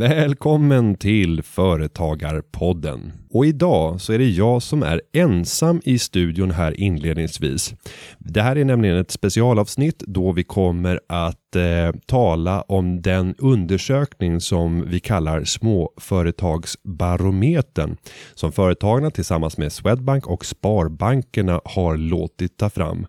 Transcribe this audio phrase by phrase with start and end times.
[0.00, 3.12] Välkommen till Företagarpodden.
[3.30, 7.74] Och idag så är det jag som är ensam i studion här inledningsvis.
[8.18, 14.40] Det här är nämligen ett specialavsnitt då vi kommer att eh, tala om den undersökning
[14.40, 17.96] som vi kallar Småföretagsbarometern
[18.34, 23.06] som företagarna tillsammans med Swedbank och Sparbankerna har låtit ta fram.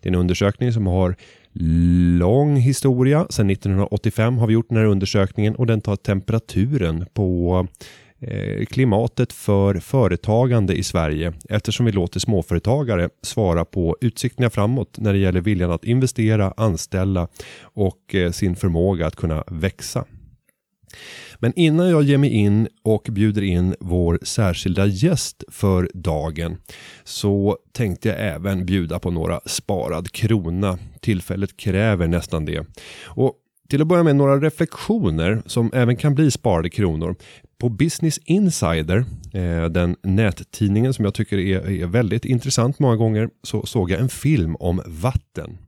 [0.00, 1.16] Det är en undersökning som har
[1.60, 3.26] lång historia.
[3.30, 7.66] Sedan 1985 har vi gjort den här undersökningen och den tar temperaturen på
[8.20, 15.12] eh, klimatet för företagande i Sverige eftersom vi låter småföretagare svara på utsikterna framåt när
[15.12, 17.28] det gäller viljan att investera, anställa
[17.60, 20.04] och eh, sin förmåga att kunna växa.
[21.38, 26.56] Men innan jag ger mig in och bjuder in vår särskilda gäst för dagen
[27.04, 30.78] så tänkte jag även bjuda på några sparad krona.
[31.00, 32.66] Tillfället kräver nästan det.
[33.04, 33.34] Och
[33.68, 37.16] till att börja med några reflektioner som även kan bli sparade kronor.
[37.58, 43.66] På Business Insider, eh, den nättidningen som jag tycker är, väldigt intressant många gånger, så
[43.66, 45.58] såg jag en film om vatten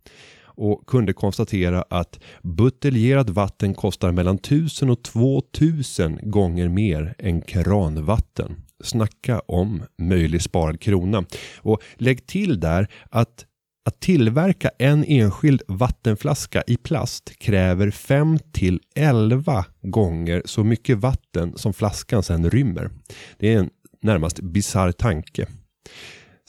[0.61, 8.57] och kunde konstatera att buteljerat vatten kostar mellan 1000 och 2000 gånger mer än kranvatten.
[8.85, 11.25] Snacka om möjlig sparad krona.
[11.57, 13.47] Och lägg till där att
[13.85, 21.53] att tillverka en enskild vattenflaska i plast kräver 5 till 11 gånger så mycket vatten
[21.57, 22.91] som flaskan sen rymmer.
[23.39, 23.71] Det är en
[24.03, 25.47] närmast bisarr tanke.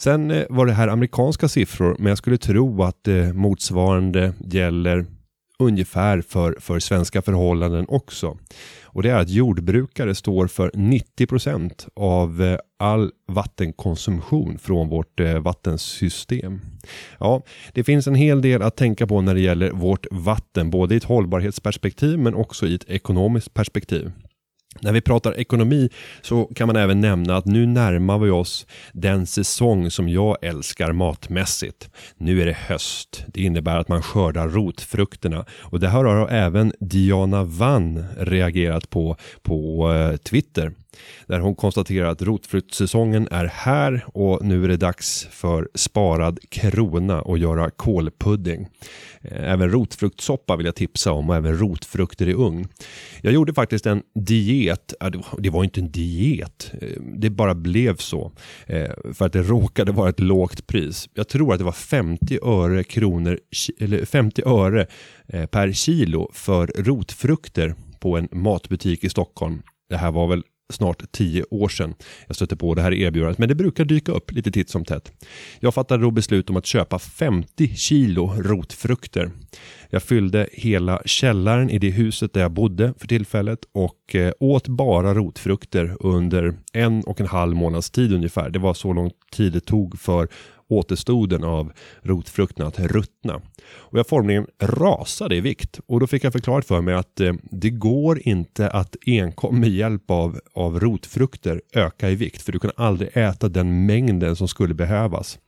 [0.02, 5.06] Sen eh, var det här amerikanska siffror, men jag skulle tro att eh, motsvarande gäller
[5.60, 8.38] ungefär för, för svenska förhållanden också.
[8.84, 15.20] Och det är att jordbrukare står för 90 procent av eh, all vattenkonsumtion från vårt
[15.42, 16.61] vattensystem.
[17.20, 20.94] Ja, det finns en hel del att tänka på när det gäller vårt vatten, både
[20.94, 24.11] i ett hållbarhetsperspektiv men också i ett ekonomiskt perspektiv.
[24.80, 25.89] När vi pratar ekonomi
[26.21, 30.92] så kan man även nämna att nu närmar vi oss den säsong som jag älskar
[30.92, 31.89] matmässigt.
[32.17, 33.26] Nu är det höst.
[33.27, 39.17] Det innebär att man skördar rotfrukterna och det här har även Diana Vann reagerat på
[39.42, 40.71] på eh, Twitter
[41.28, 47.22] där hon konstaterar att rotfruktssäsongen är här och nu är det dags för sparad krona
[47.22, 48.68] och göra kolpudding.
[49.22, 52.68] Eh, även rotfruktsoppa vill jag tipsa om och även rotfrukter i ugn.
[53.22, 54.94] Jag gjorde faktiskt en diet,
[55.38, 58.32] det var inte en diet, eh, det bara blev så.
[58.66, 61.10] Eh, för att det råkade vara ett lågt pris.
[61.14, 63.40] Jag tror att det var 50 öre, kronor,
[63.80, 64.88] eller 50 öre
[65.52, 69.62] per kilo för rotfrukter på en matbutik i Stockholm.
[69.90, 71.93] Det här var väl snart tio år sedan
[72.27, 75.11] jag stötte på det här erbjudandet, men det brukar dyka upp lite titt som tätt.
[75.59, 79.31] Jag fattade då beslut om att köpa 50 kilo rotfrukter.
[79.89, 84.67] Jag fyllde hela källaren i det huset där jag bodde för tillfället och eh, åt
[84.67, 88.49] bara rotfrukter under en och en halv månads tid ungefär.
[88.49, 90.27] Det var så lång tid det tog för
[90.71, 91.71] återstoden av
[92.02, 93.42] rotfrukterna att ruttna.
[93.73, 97.33] Och jag formligen rasade i vikt och då fick jag förklarat för mig att eh,
[97.52, 102.60] det går inte att enkom med hjälp av, av rotfrukter öka i vikt för du
[102.60, 105.39] kan aldrig äta den mängden som skulle behövas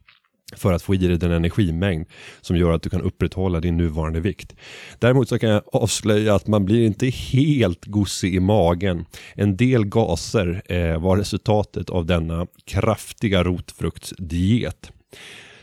[0.55, 2.07] för att få i dig den energimängd
[2.41, 4.55] som gör att du kan upprätthålla din nuvarande vikt.
[4.99, 9.05] Däremot så kan jag avslöja att man blir inte helt gosig i magen.
[9.35, 14.91] En del gaser eh, var resultatet av denna kraftiga rotfruktsdiet.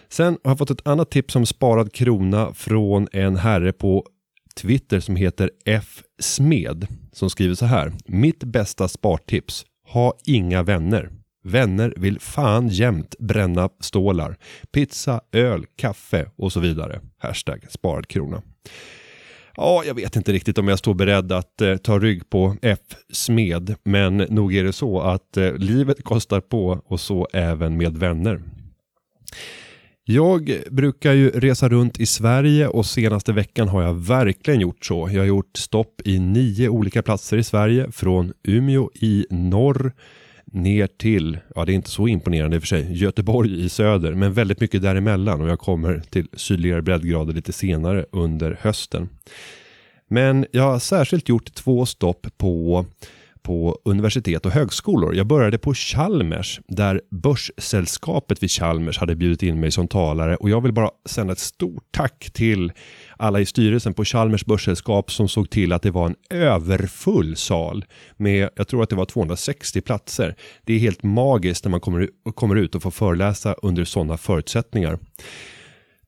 [0.08, 4.06] Sen har jag fått ett annat tips om sparad krona från en herre på
[4.54, 6.02] Twitter som heter F.
[6.18, 7.92] Smed som skriver så här.
[8.06, 9.64] Mitt bästa spartips.
[9.88, 11.10] Ha inga vänner.
[11.44, 14.36] Vänner vill fan jämt bränna stålar.
[14.72, 17.00] Pizza, öl, kaffe och så vidare.
[17.18, 18.42] Hashtag sparad krona.
[19.56, 22.78] Ja, jag vet inte riktigt om jag står beredd att eh, ta rygg på F.
[23.12, 27.98] Smed, men nog är det så att eh, livet kostar på och så även med
[27.98, 28.42] vänner.
[30.04, 35.08] Jag brukar ju resa runt i Sverige och senaste veckan har jag verkligen gjort så.
[35.12, 39.92] Jag har gjort stopp i nio olika platser i Sverige från Umeå i norr
[40.52, 44.14] ner till, ja det är inte så imponerande i och för sig, Göteborg i söder,
[44.14, 49.08] men väldigt mycket däremellan och jag kommer till sydligare breddgrader lite senare under hösten.
[50.08, 52.86] Men jag har särskilt gjort två stopp på
[53.42, 55.14] på universitet och högskolor.
[55.14, 60.50] Jag började på Chalmers där Börssällskapet vid Chalmers hade bjudit in mig som talare och
[60.50, 62.72] jag vill bara sända ett stort tack till
[63.16, 67.84] alla i styrelsen på Chalmers börssällskap som såg till att det var en överfull sal
[68.16, 70.36] med, jag tror att det var 260 platser.
[70.64, 74.98] Det är helt magiskt när man kommer, kommer ut och får föreläsa under sådana förutsättningar.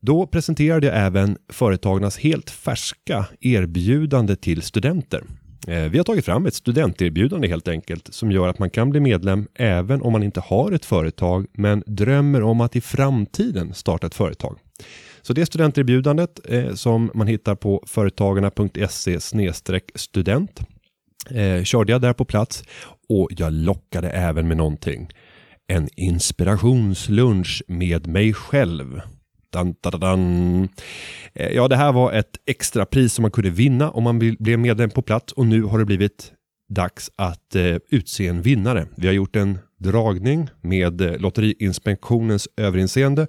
[0.01, 5.25] Då presenterade jag även företagarnas helt färska erbjudande till studenter.
[5.67, 9.01] Eh, vi har tagit fram ett studenterbjudande helt enkelt som gör att man kan bli
[9.01, 14.07] medlem även om man inte har ett företag men drömmer om att i framtiden starta
[14.07, 14.59] ett företag.
[15.23, 19.21] Så det studenterbjudandet eh, som man hittar på företagarna.se
[19.95, 20.61] student
[21.31, 22.65] eh, körde jag där på plats
[23.09, 25.09] och jag lockade även med någonting.
[25.67, 29.01] En inspirationslunch med mig själv.
[29.53, 30.69] Dan, dan, dan.
[31.35, 34.59] Eh, ja, det här var ett extra pris som man kunde vinna om man blev
[34.59, 36.33] medlem på plats och nu har det blivit
[36.69, 38.87] dags att eh, utse en vinnare.
[38.97, 43.27] Vi har gjort en dragning med eh, Lotteriinspektionens överinseende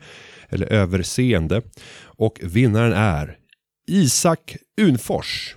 [0.50, 1.62] eller överseende
[2.04, 3.38] och vinnaren är
[3.88, 5.56] Isak Unfors.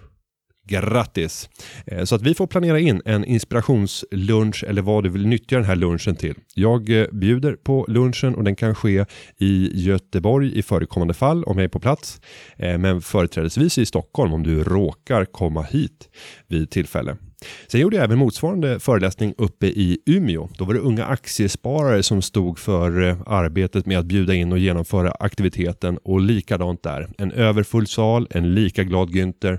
[0.66, 1.48] Grattis!
[1.86, 5.64] Eh, så att vi får planera in en inspirationslunch eller vad du vill nyttja den
[5.64, 6.34] här lunchen till.
[6.54, 9.04] Jag eh, bjuder på lunchen och den kan ske
[9.38, 12.20] i Göteborg i förekommande fall om jag är på plats.
[12.56, 16.08] Eh, men företrädesvis i Stockholm om du råkar komma hit
[16.48, 17.16] vid tillfälle.
[17.68, 20.48] Sen gjorde jag även motsvarande föreläsning uppe i Umeå.
[20.58, 25.10] Då var det unga aktiesparare som stod för arbetet med att bjuda in och genomföra
[25.10, 27.08] aktiviteten och likadant där.
[27.18, 29.58] En överfull sal, en lika glad Günther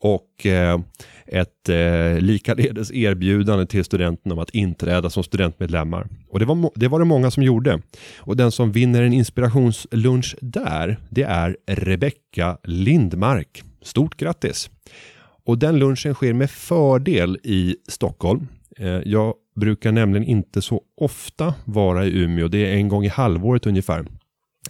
[0.00, 0.80] och eh,
[1.26, 6.08] ett eh, likaledes erbjudande till studenterna om att inträda som studentmedlemmar.
[6.28, 7.80] Och det var, det var det många som gjorde.
[8.18, 13.62] Och den som vinner en inspirationslunch där, det är Rebecka Lindmark.
[13.82, 14.70] Stort grattis!
[15.44, 18.48] Och den lunchen sker med fördel i Stockholm.
[18.78, 23.08] Eh, jag brukar nämligen inte så ofta vara i Umeå, det är en gång i
[23.08, 24.04] halvåret ungefär.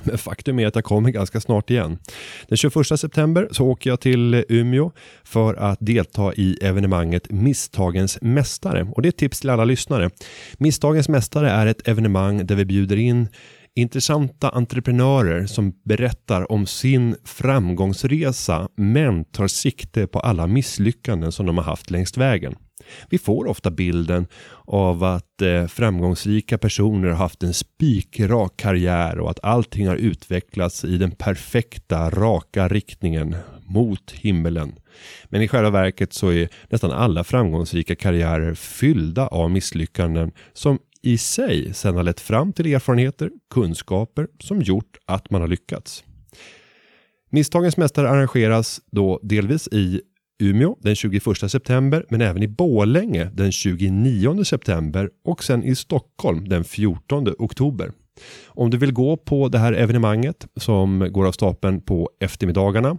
[0.02, 1.98] Men faktum är att jag kommer ganska snart igen.
[2.48, 4.93] Den 21 september så åker jag till Umeå
[5.25, 8.88] för att delta i evenemanget Misstagens Mästare.
[8.93, 10.10] Och det är ett tips till alla lyssnare.
[10.58, 13.28] Misstagens Mästare är ett evenemang där vi bjuder in
[13.76, 21.58] intressanta entreprenörer som berättar om sin framgångsresa men tar sikte på alla misslyckanden som de
[21.58, 22.54] har haft längs vägen.
[23.10, 24.26] Vi får ofta bilden
[24.64, 30.84] av att eh, framgångsrika personer har haft en spikrak karriär och att allting har utvecklats
[30.84, 33.36] i den perfekta raka riktningen
[33.66, 34.74] mot himmelen.
[35.24, 41.18] Men i själva verket så är nästan alla framgångsrika karriärer fyllda av misslyckanden som i
[41.18, 46.04] sig sedan har lett fram till erfarenheter, kunskaper som gjort att man har lyckats.
[47.30, 50.00] Misstagens mästare arrangeras då delvis i
[50.38, 56.48] Umeå den 21 september men även i Bålänge den 29 september och sen i Stockholm
[56.48, 57.92] den 14 oktober.
[58.46, 62.98] Om du vill gå på det här evenemanget som går av stapeln på eftermiddagarna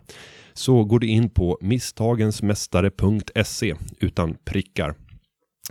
[0.53, 4.95] så går du in på misstagensmästare.se utan prickar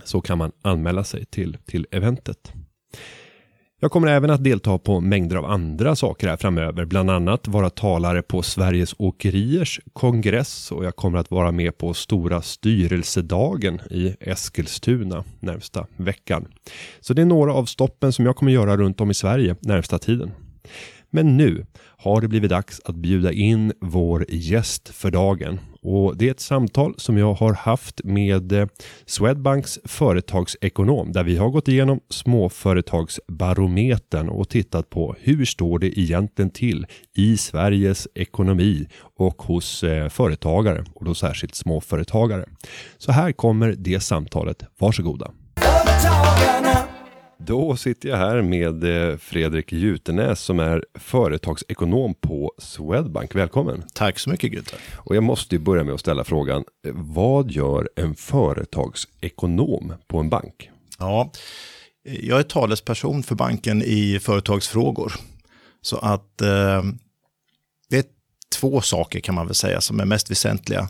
[0.03, 2.53] så kan man anmäla sig till, till eventet.
[3.79, 7.69] Jag kommer även att delta på mängder av andra saker här framöver, bland annat vara
[7.69, 14.15] talare på Sveriges Åkeriers kongress och jag kommer att vara med på Stora styrelsedagen i
[14.19, 16.47] Eskilstuna närmsta veckan.
[16.99, 19.99] Så det är några av stoppen som jag kommer göra runt om i Sverige närmsta
[19.99, 20.31] tiden.
[21.09, 21.65] Men nu
[21.97, 25.59] har det blivit dags att bjuda in vår gäst för dagen.
[25.81, 28.67] Och Det är ett samtal som jag har haft med eh,
[29.05, 36.51] Swedbanks företagsekonom där vi har gått igenom småföretagsbarometern och tittat på hur står det egentligen
[36.51, 36.85] till
[37.15, 38.87] i Sveriges ekonomi
[39.17, 42.45] och hos eh, företagare och då särskilt småföretagare.
[42.97, 44.63] Så här kommer det samtalet.
[44.79, 45.31] Varsågoda.
[47.39, 53.35] Då sitter jag här med eh, Fredrik Jutenäs som är företagsekonom på Swedbank.
[53.35, 53.83] Välkommen!
[53.93, 54.77] Tack så mycket Günther!
[54.95, 56.63] Och jag måste börja med att ställa frågan,
[56.93, 60.69] vad gör en företagsekonom på en bank?
[60.99, 61.31] Ja,
[62.03, 65.13] jag är talesperson för banken i företagsfrågor.
[65.81, 66.83] Så att eh,
[67.89, 68.03] det är
[68.55, 70.89] två saker kan man väl säga som är mest väsentliga.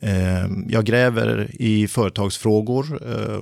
[0.00, 3.40] Ehm, jag gräver i företagsfrågor, eh,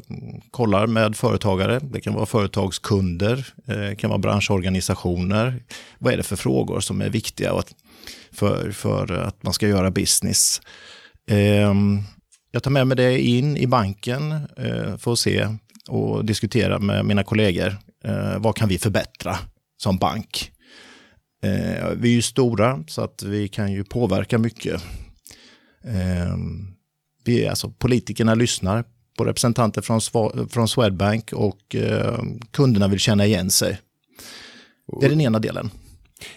[0.51, 1.81] kollar med företagare.
[1.83, 5.63] Det kan vara företagskunder, eh, det kan vara branschorganisationer.
[5.99, 7.53] Vad är det för frågor som är viktiga
[8.33, 10.61] för, för att man ska göra business?
[11.31, 12.03] Ehm,
[12.51, 15.49] jag tar med mig det in i banken eh, för att se
[15.89, 17.77] och diskutera med mina kollegor.
[18.39, 19.39] Vad kan vi förbättra
[19.77, 20.51] som bank?
[21.97, 24.83] Vi är ju stora så att vi kan ju påverka mycket
[27.25, 28.85] vi, alltså, politikerna lyssnar
[29.19, 30.01] på representanter från,
[30.49, 33.79] från Swedbank och eh, kunderna vill känna igen sig.
[35.01, 35.71] Det är den ena delen.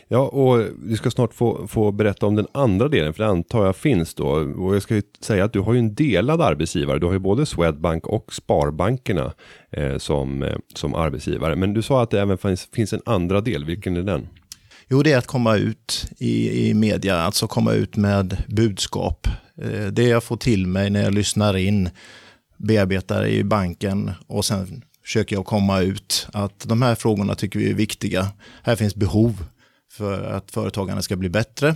[0.07, 3.65] Ja, och du ska snart få, få berätta om den andra delen, för det antar
[3.65, 4.27] jag finns då.
[4.57, 6.99] Och jag ska ju säga att du har ju en delad arbetsgivare.
[6.99, 9.33] Du har ju både Swedbank och Sparbankerna
[9.71, 11.55] eh, som, eh, som arbetsgivare.
[11.55, 13.65] Men du sa att det även finns, finns en andra del.
[13.65, 14.27] Vilken är den?
[14.89, 19.27] Jo, det är att komma ut i, i media, alltså komma ut med budskap.
[19.61, 21.89] Eh, det jag får till mig när jag lyssnar in,
[22.57, 27.69] bearbetar i banken och sen försöker jag komma ut att de här frågorna tycker vi
[27.69, 28.27] är viktiga.
[28.63, 29.45] Här finns behov
[29.91, 31.75] för att företagarna ska bli bättre.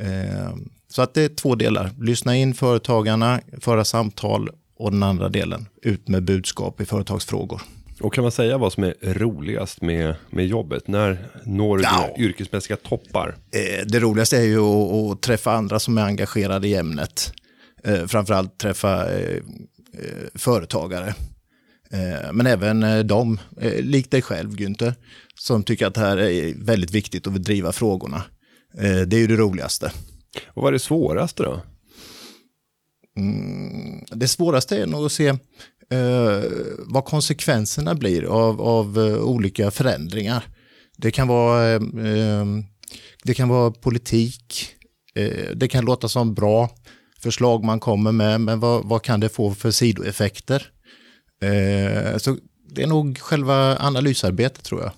[0.00, 0.54] Eh,
[0.88, 1.90] så att det är två delar.
[2.00, 7.62] Lyssna in företagarna, föra samtal och den andra delen, ut med budskap i företagsfrågor.
[8.00, 10.88] Och kan man säga vad som är roligast med, med jobbet?
[10.88, 12.14] När når du ja.
[12.18, 13.36] yrkesmässiga toppar?
[13.52, 17.32] Eh, det roligaste är ju att, att, träffa andra som är engagerade i ämnet.
[17.84, 19.06] Eh, framförallt träffa
[20.34, 21.14] företagare.
[22.32, 23.40] Men även de,
[23.80, 24.94] likt dig själv Günther,
[25.34, 28.22] som tycker att det här är väldigt viktigt vill driva frågorna.
[29.06, 29.92] Det är ju det roligaste.
[30.46, 31.60] Och vad är det svåraste då?
[33.16, 35.36] Mm, det svåraste är nog att se eh,
[35.94, 36.42] Eh,
[36.78, 40.44] vad konsekvenserna blir av, av eh, olika förändringar.
[40.96, 42.46] Det kan vara, eh, eh,
[43.24, 44.66] det kan vara politik,
[45.14, 46.70] eh, det kan låta som bra
[47.20, 50.66] förslag man kommer med, men vad, vad kan det få för sidoeffekter?
[51.42, 52.36] Eh, så
[52.68, 54.92] det är nog själva analysarbetet tror jag.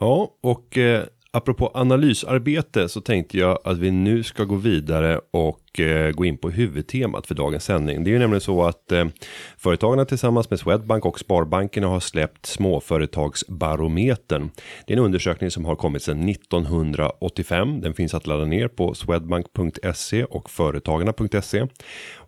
[0.00, 5.67] Ja, och eh, apropå analysarbete så tänkte jag att vi nu ska gå vidare och
[5.80, 8.04] Eh, gå in på huvudtemat för dagens sändning.
[8.04, 9.06] Det är ju nämligen så att eh,
[9.56, 14.50] företagarna tillsammans med Swedbank och Sparbankerna har släppt småföretagsbarometern.
[14.86, 17.80] Det är en undersökning som har kommit sedan 1985.
[17.80, 21.66] Den finns att ladda ner på swedbank.se och företagarna.se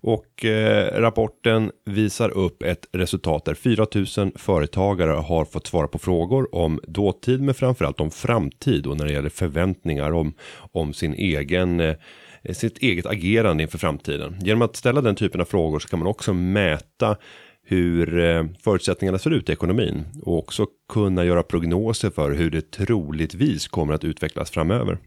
[0.02, 6.54] och eh, rapporten visar upp ett resultat där 4000 företagare har fått svara på frågor
[6.54, 10.35] om dåtid men framförallt om framtid och när det gäller förväntningar om,
[10.73, 11.95] om sin egen eh,
[12.43, 14.37] Eh, sitt eget agerande inför framtiden.
[14.41, 17.17] Genom att ställa den typen av frågor så kan man också mäta
[17.63, 22.71] hur eh, förutsättningarna ser ut i ekonomin och också kunna göra prognoser för hur det
[22.71, 24.99] troligtvis kommer att utvecklas framöver.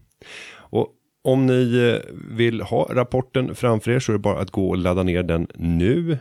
[0.54, 0.88] Och
[1.24, 4.78] om ni eh, vill ha rapporten framför er så är det bara att gå och
[4.78, 6.18] ladda ner den nu.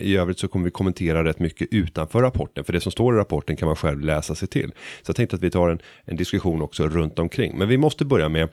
[0.00, 2.64] I övrigt så kommer vi kommentera rätt mycket utanför rapporten.
[2.64, 4.72] För det som står i rapporten kan man själv läsa sig till.
[5.02, 7.58] Så jag tänkte att vi tar en, en diskussion också runt omkring.
[7.58, 8.48] Men vi måste börja med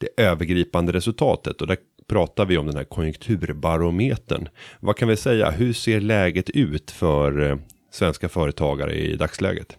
[0.00, 1.60] det övergripande resultatet.
[1.60, 1.76] Och där
[2.08, 4.48] pratar vi om den här konjunkturbarometern.
[4.80, 5.50] Vad kan vi säga?
[5.50, 7.56] Hur ser läget ut för eh,
[7.92, 9.76] svenska företagare i dagsläget?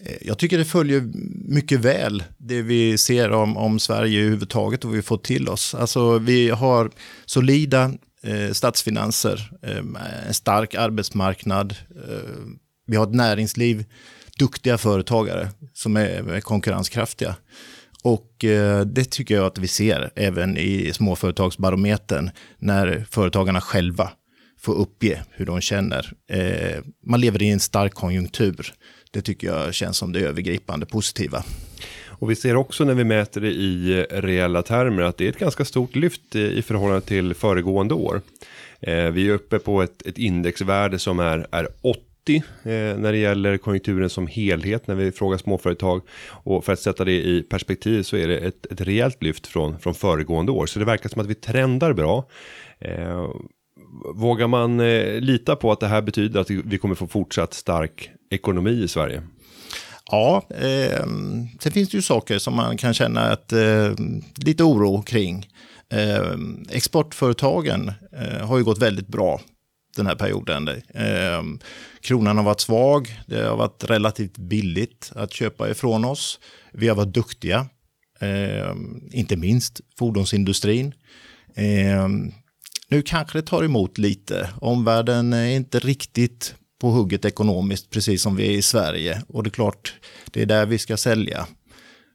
[0.00, 1.02] Eh, jag tycker det följer
[1.48, 5.74] mycket väl det vi ser om, om Sverige överhuvudtaget och vi får till oss.
[5.74, 6.90] Alltså vi har
[7.24, 11.76] solida eh, statsfinanser, eh, en stark arbetsmarknad,
[12.08, 12.46] eh,
[12.86, 13.84] vi har ett näringsliv,
[14.38, 17.36] duktiga företagare som är, är konkurrenskraftiga.
[18.06, 24.10] Och eh, det tycker jag att vi ser även i småföretagsbarometern när företagarna själva
[24.60, 26.12] får uppge hur de känner.
[26.30, 28.74] Eh, man lever i en stark konjunktur.
[29.10, 31.44] Det tycker jag känns som det övergripande positiva.
[32.06, 35.38] Och vi ser också när vi mäter det i reella termer att det är ett
[35.38, 38.20] ganska stort lyft i förhållande till föregående år.
[38.80, 41.68] Eh, vi är uppe på ett, ett indexvärde som är, är
[42.26, 42.42] 80 eh,
[42.98, 46.02] när det gäller konjunkturen som helhet när vi frågar småföretag.
[46.28, 49.78] Och för att sätta det i perspektiv så är det ett, ett rejält lyft från,
[49.78, 50.66] från föregående år.
[50.66, 52.28] Så det verkar som att vi trendar bra.
[52.78, 53.30] Eh,
[54.14, 58.10] vågar man eh, lita på att det här betyder att vi kommer få fortsatt stark
[58.30, 59.22] ekonomi i Sverige?
[60.10, 61.06] Ja, eh,
[61.60, 63.92] sen finns det ju saker som man kan känna att, eh,
[64.36, 65.46] lite oro kring.
[65.92, 66.36] Eh,
[66.70, 69.40] exportföretagen eh, har ju gått väldigt bra
[69.96, 70.68] den här perioden.
[70.94, 71.42] Eh,
[72.00, 76.40] kronan har varit svag, det har varit relativt billigt att köpa ifrån oss.
[76.72, 77.66] Vi har varit duktiga,
[78.20, 78.74] eh,
[79.10, 80.94] inte minst fordonsindustrin.
[81.54, 82.08] Eh,
[82.88, 84.50] nu kanske det tar emot lite.
[84.60, 89.22] Omvärlden är inte riktigt på hugget ekonomiskt, precis som vi är i Sverige.
[89.28, 89.94] Och det är klart,
[90.30, 91.46] det är där vi ska sälja.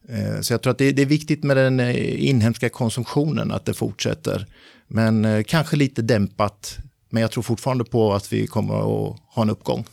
[0.10, 3.74] Ehm, så jag tror att det är viktigt med den eh, inhemska konsumtionen, att det
[3.74, 4.46] fortsätter.
[4.88, 6.78] Men eh, kanske lite dämpat.
[7.12, 9.86] Men jag tror fortfarande på att vi kommer att ha en uppgång.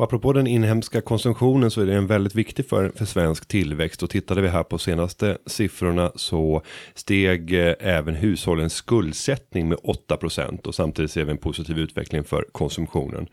[0.00, 4.02] Och apropå den inhemska konsumtionen så är det en väldigt viktig för, för svensk tillväxt
[4.02, 6.62] och tittade vi här på senaste siffrorna så
[6.94, 10.66] steg eh, även hushållens skuldsättning med 8 procent.
[10.66, 13.26] och samtidigt ser vi en positiv utveckling för konsumtionen.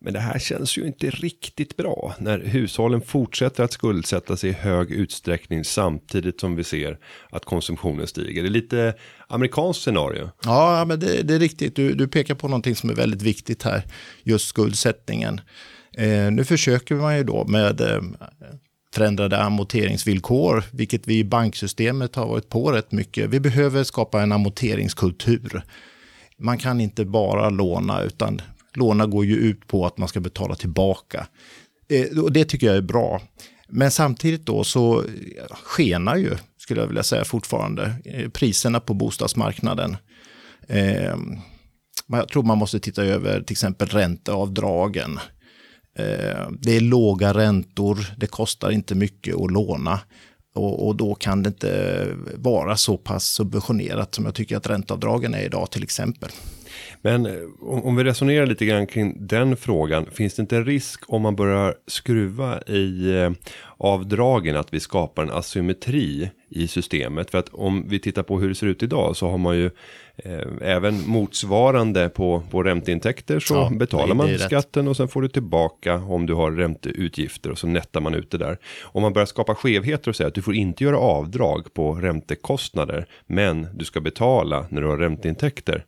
[0.00, 4.52] Men det här känns ju inte riktigt bra när hushållen fortsätter att skuldsätta sig i
[4.52, 6.98] hög utsträckning samtidigt som vi ser
[7.30, 8.42] att konsumtionen stiger.
[8.42, 8.94] Det är lite
[9.28, 10.30] amerikanskt scenario.
[10.44, 11.76] Ja, men det, det är riktigt.
[11.76, 13.82] Du, du pekar på någonting som är väldigt viktigt här,
[14.22, 15.40] just skuldsättningen.
[15.96, 18.02] Eh, nu försöker man ju då med eh,
[18.94, 23.30] förändrade amorteringsvillkor, vilket vi i banksystemet har varit på rätt mycket.
[23.30, 25.62] Vi behöver skapa en amorteringskultur.
[26.38, 28.40] Man kan inte bara låna, utan
[28.76, 31.26] låna går ju ut på att man ska betala tillbaka.
[31.88, 33.22] Eh, och det tycker jag är bra.
[33.68, 35.04] Men samtidigt då så
[35.50, 39.96] skenar ju, skulle jag vilja säga fortfarande, eh, priserna på bostadsmarknaden.
[40.68, 41.16] Eh,
[42.06, 45.18] jag tror man måste titta över till exempel ränteavdragen.
[45.98, 50.00] Ehm, det är låga räntor, det kostar inte mycket att låna.
[50.54, 55.34] Och, och, då kan det inte vara så pass subventionerat som jag tycker att ränteavdragen
[55.34, 56.30] är idag till exempel.
[57.06, 60.06] Men eh, om vi resonerar lite grann kring den frågan.
[60.12, 63.30] Finns det inte en risk om man börjar skruva i eh,
[63.76, 67.30] avdragen att vi skapar en asymmetri i systemet?
[67.30, 69.70] För att om vi tittar på hur det ser ut idag så har man ju
[70.16, 74.90] eh, även motsvarande på, på ränteintäkter så ja, betalar man skatten rätt.
[74.90, 78.38] och sen får du tillbaka om du har ränteutgifter och så nettar man ut det
[78.38, 78.58] där.
[78.82, 83.06] Om man börjar skapa skevheter och säga att du får inte göra avdrag på räntekostnader
[83.26, 85.84] men du ska betala när du har ränteintäkter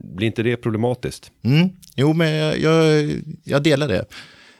[0.00, 1.30] blir inte det problematiskt?
[1.42, 1.68] Mm.
[1.96, 3.10] Jo, men jag, jag,
[3.44, 4.04] jag delar det.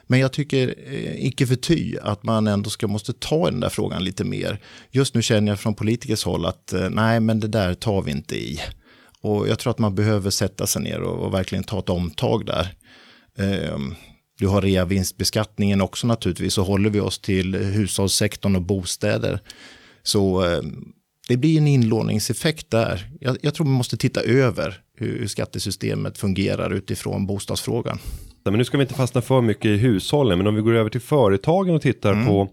[0.07, 3.69] Men jag tycker eh, icke förty att man ändå ska måste ta i den där
[3.69, 4.59] frågan lite mer.
[4.89, 8.11] Just nu känner jag från politikers håll att eh, nej, men det där tar vi
[8.11, 8.59] inte i.
[9.21, 12.45] Och jag tror att man behöver sätta sig ner och, och verkligen ta ett omtag
[12.45, 12.75] där.
[13.37, 13.77] Eh,
[14.39, 19.39] du har reavinstbeskattningen också naturligtvis så håller vi oss till hushållssektorn och bostäder
[20.03, 20.61] så eh,
[21.31, 23.09] det blir en inlåningseffekt där.
[23.19, 27.99] Jag, jag tror man måste titta över hur skattesystemet fungerar utifrån bostadsfrågan.
[28.43, 30.89] Men nu ska vi inte fastna för mycket i hushållen, men om vi går över
[30.89, 32.25] till företagen och tittar mm.
[32.25, 32.49] på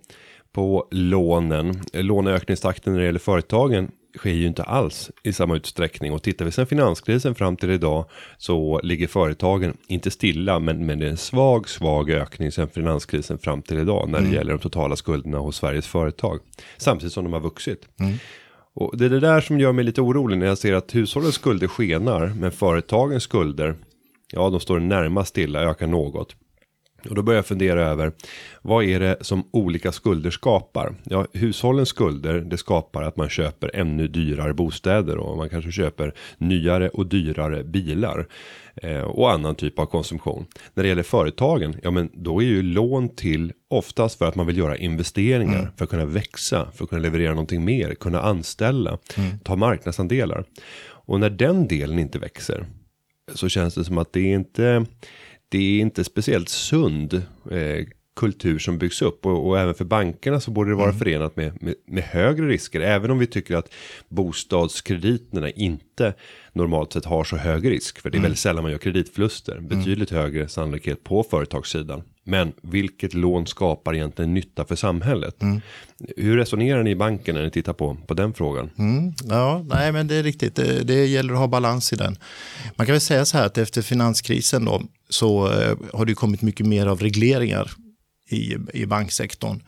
[0.52, 6.23] på lånen, låneökningstakten när det gäller företagen sker ju inte alls i samma utsträckning och
[6.23, 8.04] tittar vi sen finanskrisen fram till idag
[8.38, 13.38] så ligger företagen inte stilla men, men det är en svag svag ökning sen finanskrisen
[13.38, 14.35] fram till idag när det mm.
[14.35, 16.40] gäller de totala skulderna hos Sveriges företag
[16.76, 17.88] samtidigt som de har vuxit.
[18.00, 18.14] Mm.
[18.75, 21.35] Och det är det där som gör mig lite orolig när jag ser att hushållens
[21.35, 23.75] skulder skenar men företagens skulder
[24.33, 26.37] ja de står närmast stilla ökar något.
[27.08, 28.13] Och då börjar jag fundera över
[28.63, 30.95] vad är det som olika skulder skapar?
[31.04, 36.15] Ja, hushållens skulder det skapar att man köper ännu dyrare bostäder och man kanske köper
[36.39, 38.26] nyare och dyrare bilar
[38.76, 40.47] eh, och annan typ av konsumtion.
[40.75, 44.47] När det gäller företagen, ja, men då är ju lån till oftast för att man
[44.47, 45.71] vill göra investeringar mm.
[45.76, 49.39] för att kunna växa, för att kunna leverera någonting mer, kunna anställa, mm.
[49.39, 50.45] ta marknadsandelar.
[50.80, 52.67] Och när den delen inte växer
[53.34, 54.87] så känns det som att det är inte
[55.49, 57.87] det är inte speciellt sund eh,
[58.19, 60.99] kultur som byggs upp och, och, även för bankerna så borde det vara mm.
[60.99, 62.80] förenat med, med, med, högre risker.
[62.80, 63.73] Även om vi tycker att
[64.08, 66.15] bostadskrediterna inte
[66.52, 67.99] normalt sett har så hög risk.
[67.99, 68.23] För det är mm.
[68.23, 69.52] väldigt sällan man gör kreditförluster.
[69.52, 69.69] Mm.
[69.69, 70.23] Betydligt mm.
[70.23, 72.02] högre sannolikhet på företagssidan.
[72.25, 75.43] Men vilket lån skapar egentligen nytta för samhället?
[75.43, 75.61] Mm.
[76.17, 78.71] Hur resonerar ni i banken när ni tittar på, på den frågan?
[78.78, 79.13] Mm.
[79.25, 80.54] Ja, nej men det är riktigt.
[80.54, 82.17] Det, det, gäller att ha balans i den.
[82.76, 86.42] Man kan väl säga så här att efter finanskrisen då så eh, har det kommit
[86.42, 87.71] mycket mer av regleringar
[88.28, 89.62] i, i banksektorn.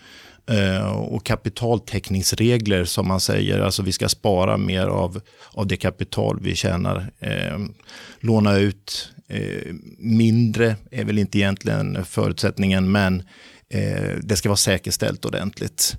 [0.46, 5.20] Eh, och kapitaltäckningsregler som man säger, alltså vi ska spara mer av,
[5.53, 7.12] av det kapital vi tjänar.
[7.18, 7.59] Eh,
[8.20, 9.12] låna ut
[9.98, 13.22] mindre är väl inte egentligen förutsättningen, men
[14.22, 15.96] det ska vara säkerställt ordentligt.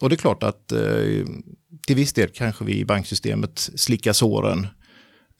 [0.00, 0.72] Och det är klart att
[1.86, 4.66] till viss del kanske vi i banksystemet slickar såren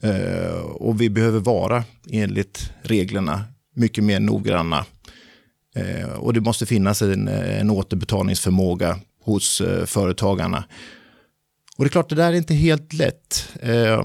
[0.03, 3.43] Eh, och vi behöver vara enligt reglerna
[3.75, 4.85] mycket mer noggranna
[5.75, 10.63] Eh, och det måste finnas en, en återbetalningsförmåga hos eh, företagarna.
[11.77, 13.49] Och det är klart, det där är inte helt lätt.
[13.61, 14.03] Eh,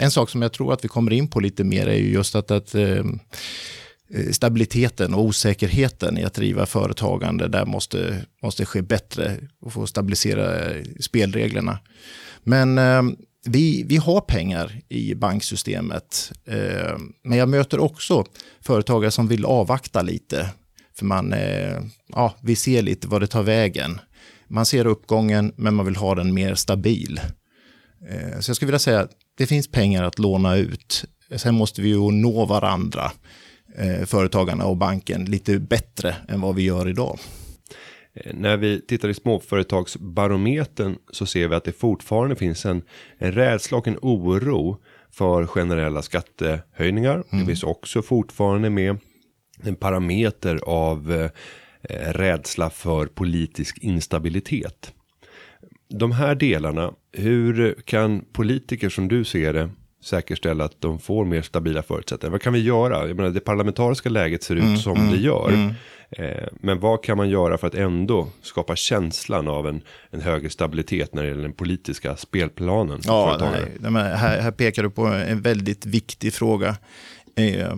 [0.00, 2.34] en sak som jag tror att vi kommer in på lite mer är ju just
[2.34, 3.04] att, att eh,
[4.32, 10.70] stabiliteten och osäkerheten i att driva företagande där måste, måste ske bättre och få stabilisera
[10.70, 11.78] eh, spelreglerna.
[12.42, 12.78] Men
[13.46, 18.24] vi, vi har pengar i banksystemet, eh, men jag möter också
[18.60, 20.50] företagare som vill avvakta lite.
[20.94, 24.00] För man, eh, ja, vi ser lite vad det tar vägen.
[24.48, 27.20] Man ser uppgången, men man vill ha den mer stabil.
[28.08, 31.04] Eh, så jag skulle vilja säga att det finns pengar att låna ut.
[31.36, 33.12] Sen måste vi ju nå varandra,
[33.76, 37.18] eh, företagarna och banken, lite bättre än vad vi gör idag.
[38.24, 42.82] Eh, när vi tittar i småföretagsbarometern så ser vi att det fortfarande finns en,
[43.18, 44.78] en rädsla och en oro
[45.10, 47.14] för generella skattehöjningar.
[47.14, 47.26] Mm.
[47.40, 48.96] Det finns också fortfarande med
[49.62, 51.30] en parameter av eh,
[52.12, 54.92] rädsla för politisk instabilitet.
[55.88, 59.70] De här delarna, hur kan politiker som du ser det
[60.04, 62.30] säkerställa att de får mer stabila förutsättningar.
[62.30, 63.08] Vad kan vi göra?
[63.08, 65.74] Jag menar, det parlamentariska läget ser ut mm, som mm, det gör.
[66.10, 70.50] Eh, men vad kan man göra för att ändå skapa känslan av en, en högre
[70.50, 73.00] stabilitet när det gäller den politiska spelplanen?
[73.04, 76.76] Ja, nej, nej, här, här pekar du på en väldigt viktig fråga.
[77.36, 77.76] Eh,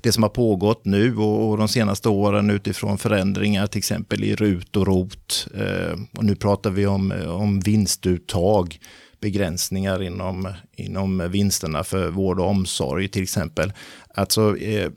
[0.00, 4.34] Det som har pågått nu och och de senaste åren utifrån förändringar till exempel i
[4.34, 5.48] RUT och ROT.
[5.54, 8.78] eh, Och nu pratar vi om, om vinstuttag,
[9.20, 13.72] begränsningar inom, inom vinsterna för vård och omsorg till exempel.
[14.14, 14.90] Alltså, eh,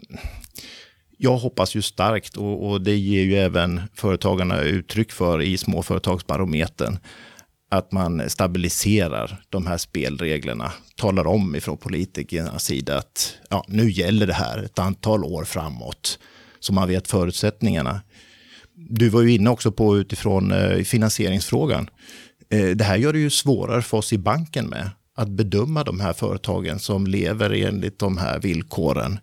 [1.21, 6.99] jag hoppas ju starkt och, och det ger ju även företagarna uttryck för i småföretagsbarometern
[7.71, 14.27] att man stabiliserar de här spelreglerna, talar om ifrån politikernas sida att ja, nu gäller
[14.27, 16.19] det här ett antal år framåt,
[16.59, 18.01] så man vet förutsättningarna.
[18.75, 21.89] Du var ju inne också på utifrån eh, finansieringsfrågan.
[22.49, 25.99] Eh, det här gör det ju svårare för oss i banken med att bedöma de
[25.99, 29.19] här företagen som lever enligt de här villkoren.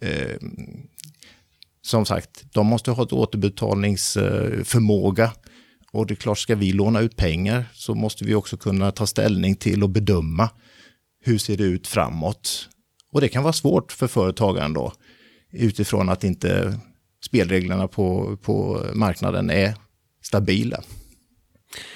[0.00, 0.36] Eh,
[1.84, 5.32] som sagt, de måste ha ett återbetalningsförmåga.
[5.92, 9.06] Och det är klart, ska vi låna ut pengar så måste vi också kunna ta
[9.06, 10.50] ställning till och bedöma
[11.24, 12.68] hur ser det ut framåt.
[13.12, 14.92] Och det kan vara svårt för företagaren då,
[15.52, 16.80] utifrån att inte
[17.24, 19.74] spelreglerna på, på marknaden är
[20.22, 20.82] stabila.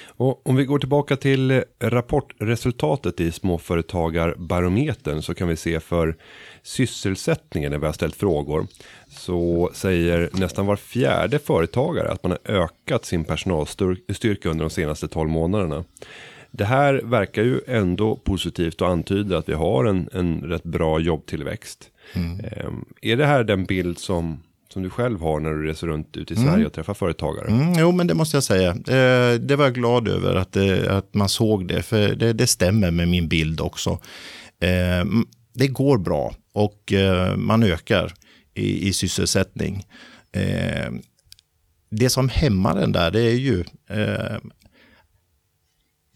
[0.05, 6.17] Och om vi går tillbaka till rapportresultatet i småföretagarbarometern så kan vi se för
[6.63, 8.67] sysselsättningen när vi har ställt frågor.
[9.09, 15.07] Så säger nästan var fjärde företagare att man har ökat sin personalstyrka under de senaste
[15.07, 15.83] 12 månaderna.
[16.51, 20.99] Det här verkar ju ändå positivt och antyder att vi har en, en rätt bra
[20.99, 21.89] jobbtillväxt.
[22.13, 24.43] Ehm, Är det här den bild som,
[24.73, 27.47] som du själv har när du reser runt ute i Sverige och träffar företagare?
[27.47, 28.69] Mm, jo, men det måste jag säga.
[28.69, 32.47] Eh, det var jag glad över att, det, att man såg det, för det, det
[32.47, 33.89] stämmer med min bild också.
[34.59, 35.05] Eh,
[35.53, 38.13] det går bra och eh, man ökar
[38.53, 39.85] i, i sysselsättning.
[40.31, 40.91] Eh,
[41.89, 44.37] det som hämmar den där, det är ju eh,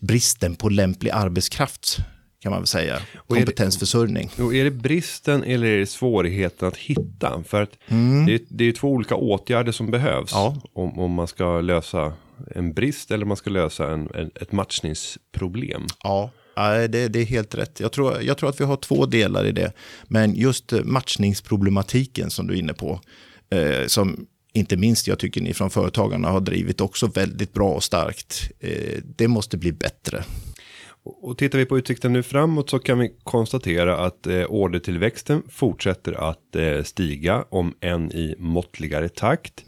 [0.02, 1.98] bristen på lämplig arbetskraft,
[2.40, 2.96] kan man väl säga.
[2.96, 4.30] är det- Kompetensförsörjning.
[4.40, 7.44] Och är det bristen eller är det svårigheten att hitta?
[7.48, 7.72] För att
[8.26, 10.34] det, är, det är två olika åtgärder som behövs.
[10.34, 10.44] Mm.
[10.44, 10.62] Ja.
[10.74, 12.14] Om, om man ska lösa
[12.56, 15.86] en brist eller om man ska lösa en, en, ett matchningsproblem.
[16.04, 17.80] Ja, nej, det, det är helt rätt.
[17.80, 19.74] Jag tror, jag tror att vi har två delar i det.
[20.04, 23.00] Men just eh, matchningsproblematiken som du är inne på,
[23.50, 27.84] eh, som inte minst jag tycker ni från Företagarna har drivit också väldigt bra och
[27.84, 28.52] starkt.
[28.60, 30.24] Eh, det måste bli bättre.
[31.06, 36.30] Och tittar vi på utsikten nu framåt så kan vi konstatera att eh, ordertillväxten fortsätter
[36.30, 39.64] att eh, stiga om än i måttligare takt.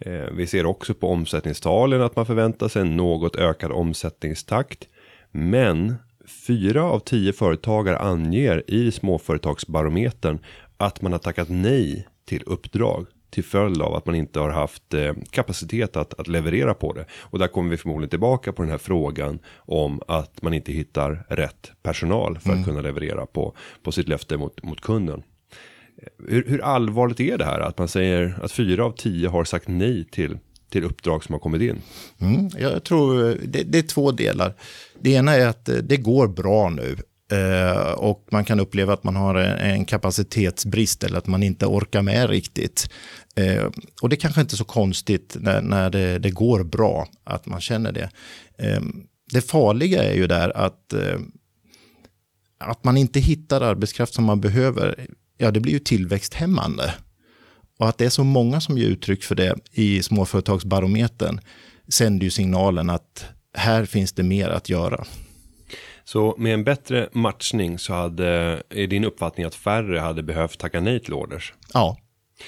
[0.00, 4.88] Eh, vi ser också på omsättningstalen att man förväntar sig en något ökad omsättningstakt.
[5.30, 5.94] Men
[6.28, 10.38] fyra av tio företagare anger i småföretagsbarometern
[10.76, 14.94] att man har tackat nej till uppdrag till följd av att man inte har haft
[14.94, 17.04] eh, kapacitet att, att leverera på det.
[17.12, 21.26] Och där kommer vi förmodligen tillbaka på den här frågan om att man inte hittar
[21.28, 25.22] rätt personal för att kunna leverera på, på sitt löfte mot, mot kunden.
[26.02, 29.44] Eh, Hur, hur allvarligt är det här att man säger att fyra av tio har
[29.44, 30.38] sagt nej till,
[30.70, 31.82] till uppdrag som har kommit in?
[32.18, 34.54] Mm, jag tror eh, det, det är två delar.
[35.00, 36.96] Det ena är att eh, det går bra nu.
[37.32, 42.02] Eh, och man kan uppleva att man har en, kapacitetsbrist eller att man inte orkar
[42.02, 42.90] med riktigt.
[43.36, 43.66] Eh,
[44.02, 47.60] och det kanske inte är så konstigt när, när det, det går bra att man
[47.60, 48.10] känner det.
[48.58, 48.80] Eh,
[49.32, 51.18] det farliga är ju där att, eh,
[52.58, 55.06] att man inte hittar arbetskraft som man behöver.
[55.38, 56.94] Ja, det blir ju tillväxthämmande.
[57.78, 61.40] Och att det är så många som ger uttryck för det i småföretagsbarometern
[61.88, 65.04] sänder ju signalen att här finns det mer att göra.
[66.04, 70.80] Så med en bättre matchning så hade, är din uppfattning att färre hade behövt tacka
[70.80, 71.54] nej till orders?
[71.74, 71.96] Ja,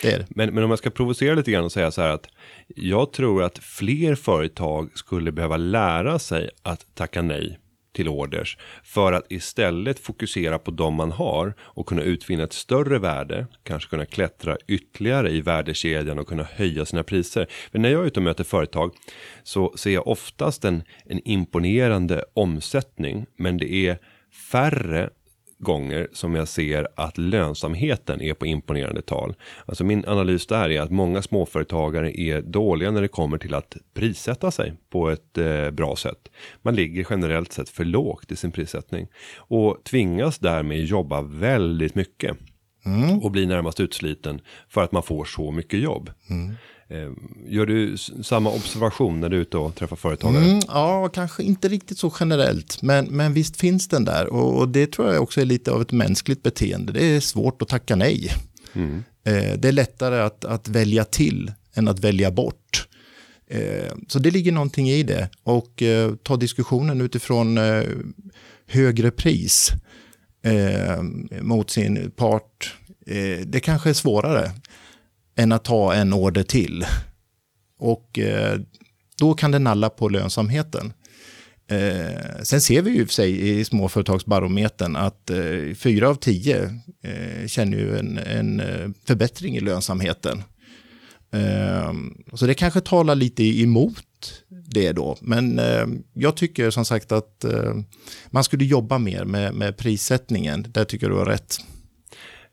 [0.02, 0.26] det är det.
[0.28, 2.26] Men, men om jag ska provocera lite grann och säga så här att
[2.66, 7.58] jag tror att fler företag skulle behöva lära sig att tacka nej
[8.00, 12.98] till orders för att istället fokusera på de man har och kunna utvinna ett större
[12.98, 17.46] värde, kanske kunna klättra ytterligare i värdekedjan och kunna höja sina priser.
[17.72, 18.92] För när jag är ute och möter företag
[19.42, 23.98] så ser jag oftast en, en imponerande omsättning, men det är
[24.52, 25.10] färre
[25.60, 29.34] gånger som jag ser att lönsamheten är på imponerande tal.
[29.66, 33.76] Alltså min analys där är att många småföretagare är dåliga när det kommer till att
[33.94, 36.28] prissätta sig på ett eh, bra sätt.
[36.62, 42.36] Man ligger generellt sett för lågt i sin prissättning och tvingas därmed jobba väldigt mycket
[43.22, 46.10] och blir närmast utsliten för att man får så mycket jobb.
[46.30, 46.54] Eh,
[47.46, 50.44] Gör du samma observation när du är ute och träffar företagare?
[50.44, 54.26] Mm, ja, kanske inte riktigt så generellt, men, men visst finns den där.
[54.26, 56.92] Och, och det tror jag också är lite av ett mänskligt beteende.
[56.92, 58.32] Det är svårt att tacka nej.
[59.24, 62.88] Eh, det är lättare att, att välja till än att välja bort.
[63.46, 67.84] Eh, så det ligger någonting i det och eh, ta diskussionen utifrån eh,
[68.66, 69.70] högre pris
[70.42, 71.02] eh,
[71.42, 72.76] mot sin part.
[73.06, 74.50] Eh, det kanske är svårare
[75.40, 76.84] än att ta en order till.
[77.78, 78.60] Och eh,
[79.18, 80.92] då kan det nalla på lönsamheten.
[81.70, 87.46] Eh, sen ser vi ju för sig i småföretagsbarometern att eh, fyra av tio eh,
[87.46, 90.42] känner ju en, en eh, förbättring i lönsamheten.
[91.32, 91.92] Eh,
[92.34, 95.16] så det kanske talar lite emot det då.
[95.20, 97.44] Men eh, jag tycker som sagt att
[98.30, 100.66] man skulle jobba mer med, med prissättningen.
[100.68, 101.56] Där tycker du har rätt.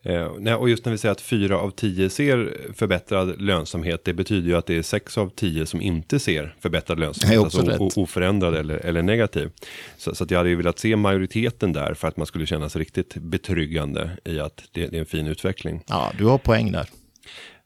[0.08, 4.04] Eh, och just när vi säger att fyra av tio ser förbättrad lönsamhet.
[4.04, 7.38] Det betyder ju att det är sex av tio som inte ser förbättrad lönsamhet.
[7.38, 9.50] alltså oförändrad eller, eller negativ.
[9.96, 12.68] Så, så att jag hade ju velat se majoriteten där för att man skulle känna
[12.68, 15.82] sig riktigt betryggande i att det, det är en fin utveckling.
[15.86, 16.88] Ja, du har poäng där.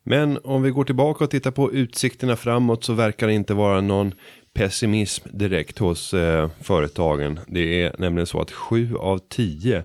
[0.03, 3.81] Men om vi går tillbaka och tittar på utsikterna framåt så verkar det inte vara
[3.81, 4.15] någon
[4.55, 7.41] pessimism direkt hos eh, företagen.
[7.47, 9.85] Det är nämligen så att sju av tio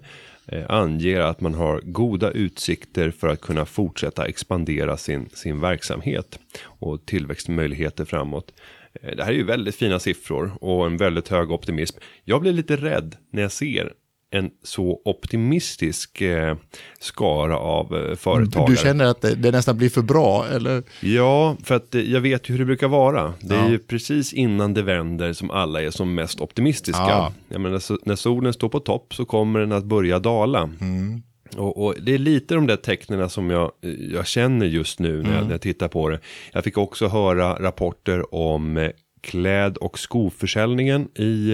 [0.52, 6.40] Eh, anger att man har goda utsikter för att kunna fortsätta expandera sin, sin verksamhet
[6.64, 8.54] och tillväxtmöjligheter framåt.
[9.02, 11.98] Eh, det här är ju väldigt fina siffror och en väldigt hög optimism.
[12.24, 13.94] Jag blir lite rädd när jag ser
[14.32, 16.58] en så optimistisk eh,
[17.00, 18.70] skara av eh, företagare.
[18.72, 20.84] Du känner att det, det nästan blir för bra, eller?
[21.02, 23.34] Ja, för att eh, jag vet ju hur det brukar vara.
[23.42, 23.70] Det är Ja.
[23.70, 27.02] ju precis innan det vänder som alla är som mest optimistiska.
[27.02, 27.34] Ja.
[27.50, 30.70] Jag menar, så, när solen står på topp så kommer den att börja dala.
[30.82, 31.22] Mm.
[31.58, 33.72] Och, och det är lite de där tecknen som jag,
[34.12, 36.20] jag känner just nu när, jag, när jag tittar på det.
[36.52, 41.54] Jag fick också höra rapporter om kläd och skoförsäljningen i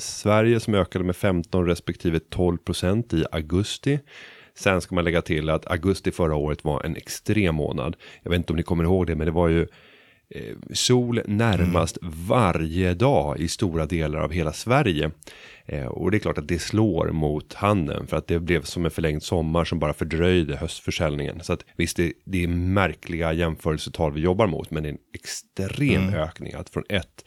[0.00, 3.98] Sverige som ökade med 15 respektive 12 procent i augusti.
[4.54, 7.96] Sen ska man lägga till att augusti förra året var en extrem månad.
[8.22, 9.66] Jag vet inte om ni kommer ihåg det, men det var ju
[10.34, 15.10] eh, sol närmast varje dag i stora delar av hela Sverige.
[15.66, 18.84] Eh, och det är klart att det slår mot handeln för att det blev som
[18.84, 21.40] en förlängd sommar som bara fördröjde höstförsäljningen.
[21.40, 24.98] Så att visst, det, det är märkliga jämförelsetal vi jobbar mot, men det är en
[25.14, 27.24] extrem ökning att från ett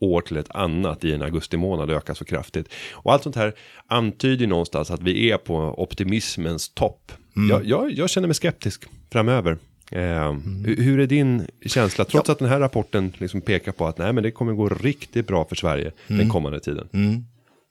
[0.00, 2.68] år till ett annat i en augusti månad ökar så kraftigt.
[2.92, 3.52] Och allt sånt här
[3.86, 7.12] antyder någonstans att vi är på optimismens topp.
[7.50, 9.58] Jag, jag, jag känner mig skeptisk framöver.
[9.90, 10.32] Eh,
[10.64, 12.04] hur- Hur är din känsla?
[12.04, 15.26] Trots att den här rapporten liksom pekar på att nej, men det kommer gå riktigt
[15.26, 16.88] bra för Sverige den kommande tiden.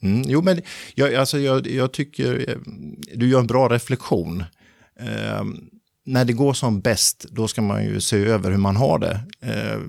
[0.04, 0.62] Mm, jo, men
[0.96, 2.56] jag, alltså jag, jag tycker eh,
[3.14, 4.44] du gör en bra reflektion.
[5.00, 5.44] Eh,
[6.06, 9.20] när det går som bäst, då ska man ju se över hur man har det.
[9.42, 9.80] Eh,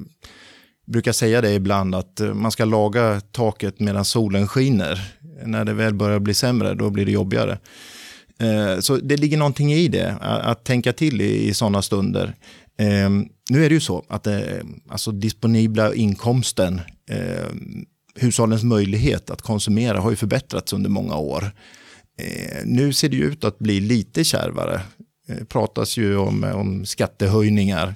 [0.87, 5.13] brukar säga det ibland att eh, man ska laga taket medan solen skiner.
[5.45, 7.59] När det väl börjar bli sämre, då blir det jobbigare.
[8.41, 12.35] Eh, så det ligger någonting i det, att, tänka till i, sådana stunder.
[12.79, 13.11] Eh,
[13.51, 14.27] nu är det ju så att
[14.89, 16.81] alltså disponibla inkomsten,
[18.15, 21.51] hushållens möjlighet att konsumera har ju förbättrats under många år.
[22.65, 24.81] Nu ser det ju ut att bli lite kärvare.
[25.27, 27.95] Det pratas ju om, om skattehöjningar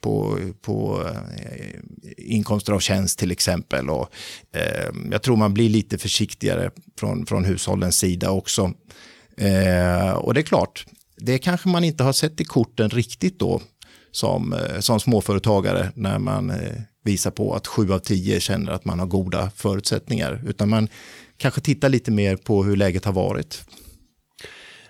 [0.00, 1.80] på, på eh,
[2.16, 3.90] inkomster av tjänst till exempel.
[3.90, 4.08] Och,
[4.54, 8.72] eh, jag tror man blir lite försiktigare från, från hushållens sida också.
[9.36, 10.86] Eh, och det är klart,
[11.16, 13.60] det kanske man inte har sett i korten riktigt då
[14.10, 16.56] som, eh, som småföretagare när man eh,
[17.04, 20.42] visar på att sju av tio känner att man har goda förutsättningar.
[20.46, 20.88] Utan man
[21.36, 23.64] kanske tittar lite mer på hur läget har varit.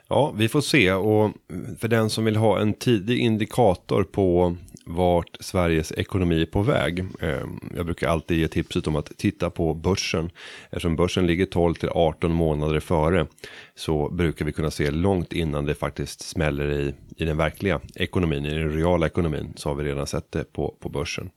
[0.08, 1.32] Ja, vi får se och
[1.78, 4.56] för den som vill ha en tidig indikator på
[4.90, 6.98] vart Sveriges ekonomi är på väg.
[7.20, 10.30] Ehm, jag brukar alltid ge tipset om att titta på börsen.
[10.70, 13.26] Eftersom börsen ligger 12 till 18 månader före
[13.74, 18.46] så brukar vi kunna se långt innan det faktiskt smäller i, i den verkliga ekonomin,
[18.46, 21.30] i den reala ekonomin så har vi redan sett det på, på börsen.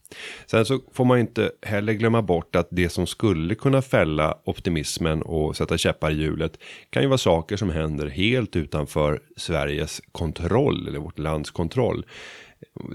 [0.45, 5.21] Sen så får man inte heller glömma bort att det som skulle kunna fälla optimismen
[5.21, 10.87] och sätta käppar i hjulet kan ju vara saker som händer helt utanför Sveriges kontroll
[10.87, 12.05] eller vårt lands kontroll.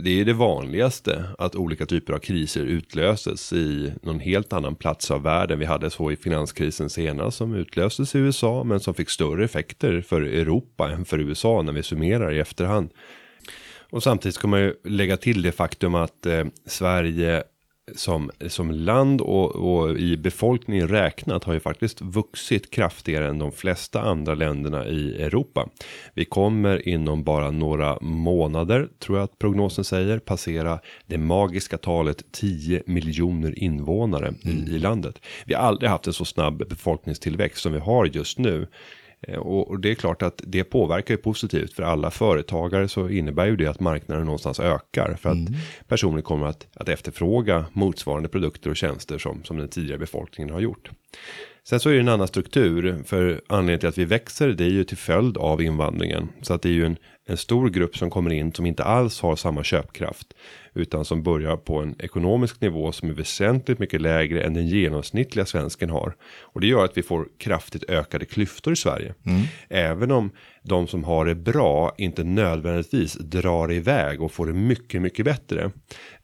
[0.04, 5.10] Det är det vanligaste att olika typer av kriser utlöses i någon helt annan plats
[5.10, 5.58] av världen.
[5.58, 10.00] Vi hade så i finanskrisen senast som utlöstes i USA men som fick större effekter
[10.00, 12.90] för Europa än för USA när vi summerar i efterhand.
[13.90, 17.42] Och samtidigt ska man ju lägga till det faktum att eh, Sverige
[17.94, 23.52] som, som land och, och i befolkningen räknat har ju faktiskt vuxit kraftigare än de
[23.52, 25.68] flesta andra länderna i Europa.
[26.14, 32.24] Vi kommer inom bara några månader, tror jag att prognosen säger, passera det magiska talet
[32.32, 35.20] 10 miljoner invånare i, i landet.
[35.46, 38.66] Vi har aldrig haft en så snabb befolkningstillväxt som vi har just nu.
[39.22, 43.08] Eh, och, och, det är klart att det påverkar ju positivt för alla företagare så
[43.08, 45.54] innebär ju det att marknaden någonstans ökar för att mm.
[45.88, 50.60] personer kommer att, att efterfråga motsvarande produkter och tjänster som, som den tidigare befolkningen har
[50.60, 50.90] gjort.
[51.68, 54.48] Sen så är det en annan struktur för anledningen till att vi växer.
[54.48, 57.68] Det är ju till följd av invandringen så att det är ju en, en stor
[57.68, 60.26] grupp som kommer in som inte alls har samma köpkraft
[60.78, 65.46] utan som börjar på en ekonomisk nivå som är väsentligt mycket lägre än den genomsnittliga
[65.46, 66.14] svensken har.
[66.40, 69.14] Och det gör att vi får kraftigt ökade klyftor i Sverige.
[69.26, 69.42] Mm.
[69.68, 70.30] Även om
[70.62, 75.70] de som har det bra inte nödvändigtvis drar iväg och får det mycket, mycket bättre.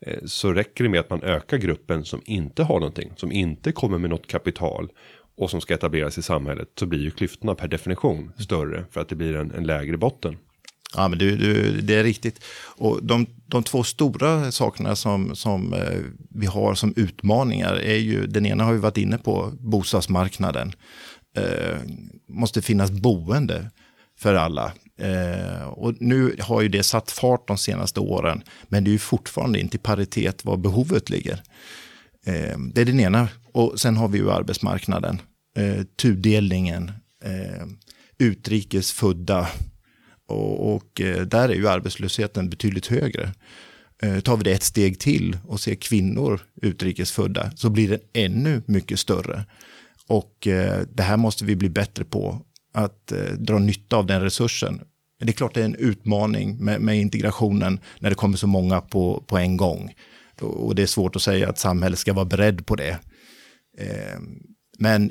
[0.01, 3.73] Eh, så räcker det med att man ökar gruppen som inte har någonting, som inte
[3.73, 4.89] kommer med något kapital
[5.37, 9.09] och som ska etableras i samhället så blir ju klyftorna per definition större för att
[9.09, 10.37] det blir en, en lägre botten.
[10.97, 12.45] Ja, men du, du, det är riktigt.
[12.77, 18.27] Och de, de två stora sakerna som, som eh, vi har som utmaningar är ju,
[18.27, 20.73] den ena har vi varit inne på, bostadsmarknaden.
[21.37, 21.81] Eh,
[22.29, 23.71] måste finnas boende
[24.19, 24.73] för alla.
[24.99, 28.99] Eh, och nu har ju det satt fart de senaste åren, men det är ju
[28.99, 31.43] fortfarande inte i paritet var behovet ligger.
[32.27, 33.29] Eh, det är den ena.
[33.53, 35.21] Och sen har vi ju arbetsmarknaden,
[35.57, 36.93] eh, tudelningen,
[37.25, 37.67] eh,
[38.19, 39.49] utrikesfödda
[40.27, 43.33] och, och eh, där är ju arbetslösheten betydligt högre.
[44.03, 48.63] Eh, tar vi det ett steg till och ser kvinnor utrikesfödda så blir den ännu
[48.67, 49.45] mycket större.
[50.07, 52.41] Och eh, det här måste vi bli bättre på,
[52.75, 54.81] att dra nytta av den resursen.
[55.21, 58.81] Det är klart det är en utmaning med, med integrationen när det kommer så många
[58.81, 59.95] på, på en gång.
[60.41, 62.99] Och det är svårt att säga att samhället ska vara beredd på det.
[64.79, 65.11] Men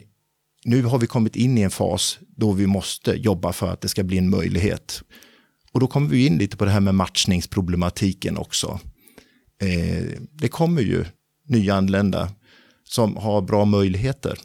[0.65, 3.89] nu har vi kommit in i en fas då vi måste jobba för att det
[3.89, 5.04] ska bli en möjlighet.
[5.71, 8.80] Och då kommer vi in lite på det här med matchningsproblematiken också.
[9.62, 11.06] Eh, det kommer ju
[11.47, 12.30] nyanlända
[12.84, 14.39] som har bra möjligheter.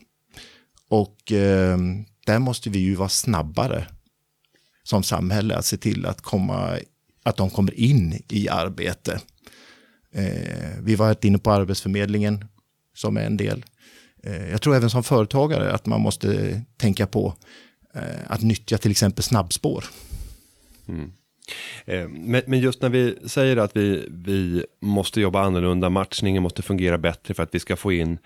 [0.89, 1.79] Och eh,
[2.27, 3.87] där måste vi ju vara snabbare
[4.83, 6.79] som samhälle att se till att, komma,
[7.23, 9.21] att de kommer in i arbete.
[10.13, 12.45] Eh, vi var inne på Arbetsförmedlingen
[12.95, 13.65] som är en del.
[14.23, 17.35] Eh, jag tror även som företagare att man måste tänka på
[17.95, 19.85] eh, att nyttja till exempel snabbspår.
[20.89, 21.13] Mm.
[21.85, 22.09] Eh,
[22.47, 27.35] men just när vi säger att vi, vi måste jobba annorlunda, matchningen måste fungera bättre
[27.35, 28.19] för att vi ska få in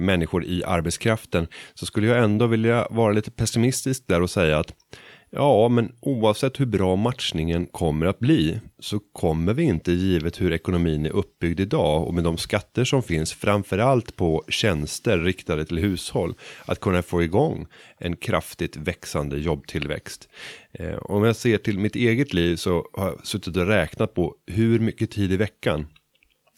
[0.00, 4.74] människor i arbetskraften, så skulle jag ändå vilja vara lite pessimistisk där och säga att
[5.32, 10.52] Ja, men oavsett hur bra matchningen kommer att bli så kommer vi inte givet hur
[10.52, 15.78] ekonomin är uppbyggd idag och med de skatter som finns framförallt på tjänster riktade till
[15.78, 17.66] hushåll att kunna få igång
[17.98, 20.28] en kraftigt växande jobbtillväxt.
[20.72, 24.34] Eh, om jag ser till mitt eget liv så har jag suttit och räknat på
[24.46, 25.86] hur mycket tid i veckan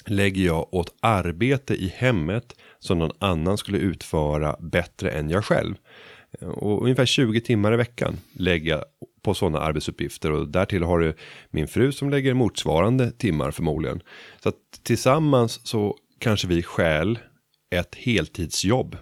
[0.06, 5.74] lägger jag åt arbete i hemmet som någon annan skulle utföra bättre än jag själv.
[6.40, 8.84] Och ungefär 20 timmar i veckan lägger jag
[9.22, 11.14] på sådana arbetsuppgifter och därtill har du
[11.50, 14.00] min fru som lägger motsvarande timmar förmodligen.
[14.42, 17.18] Så att tillsammans så kanske vi skäl
[17.70, 18.96] ett heltidsjobb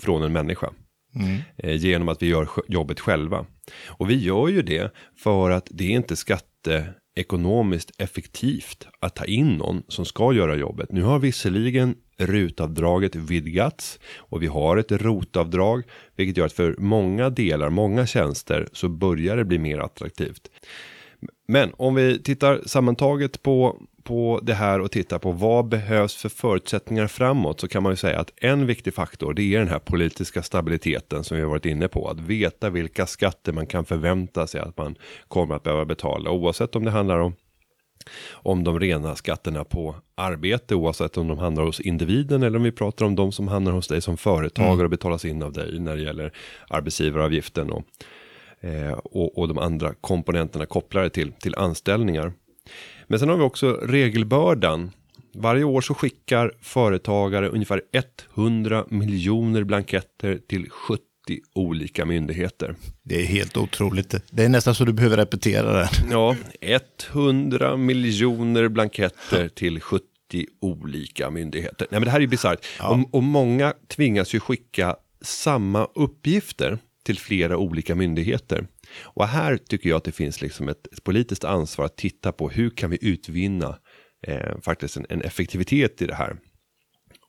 [0.00, 0.72] från en människa.
[1.14, 1.38] Mm.
[1.56, 3.46] Eh, genom att vi gör jobbet själva.
[3.86, 9.56] Och vi gör ju det för att det är inte skatteekonomiskt effektivt att ta in
[9.56, 10.92] någon som ska göra jobbet.
[10.92, 15.82] Nu har visserligen rutavdraget vidgats och vi har ett rotavdrag,
[16.16, 20.50] vilket gör att för många delar, många tjänster så börjar det bli mer attraktivt.
[21.48, 26.28] Men om vi tittar sammantaget på, på det här och tittar på vad behövs för
[26.28, 29.78] förutsättningar framåt så kan man ju säga att en viktig faktor det är den här
[29.78, 32.08] politiska stabiliteten som vi har varit inne på.
[32.08, 34.96] Att veta vilka skatter man kan förvänta sig att man
[35.28, 37.32] kommer att behöva betala oavsett om det handlar om
[38.32, 42.72] om de rena skatterna på arbete oavsett om de hamnar hos individen eller om vi
[42.72, 44.84] pratar om de som hamnar hos dig som företagare mm.
[44.84, 46.32] och betalas in av dig när det gäller
[46.68, 47.84] arbetsgivaravgiften och,
[48.60, 52.32] eh, och, och de andra komponenterna kopplade till, till anställningar.
[53.06, 54.90] Men sen har vi också regelbördan.
[55.34, 57.82] Varje år så skickar företagare ungefär
[58.34, 61.02] 100 miljoner blanketter till 70
[61.54, 62.74] olika myndigheter.
[63.02, 64.14] Det är helt otroligt.
[64.30, 65.90] Det är nästan så du behöver repetera det.
[66.10, 70.04] Ja, 100 miljoner blanketter till 70
[70.60, 71.86] olika myndigheter.
[71.90, 72.66] Nej, men det här är ju bisarrt.
[72.78, 72.88] Ja.
[72.88, 78.66] Och, och många tvingas ju skicka samma uppgifter till flera olika myndigheter.
[79.02, 82.48] Och här tycker jag att det finns liksom ett, ett politiskt ansvar att titta på
[82.48, 83.78] hur kan vi utvinna
[84.26, 86.36] eh, faktiskt en, en effektivitet i det här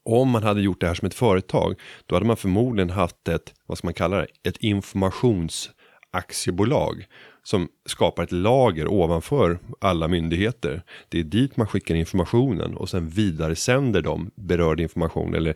[0.08, 3.53] om man hade gjort det här som ett företag, då hade man förmodligen haft ett,
[3.66, 7.05] vad ska man kalla det, ett informationsaktiebolag
[7.43, 10.84] som skapar ett lager ovanför alla myndigheter.
[11.10, 15.55] Det är dit man skickar informationen och sen vidare sänder de berörd information eller